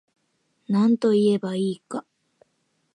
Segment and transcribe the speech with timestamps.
[0.87, 2.05] なんといえば良いか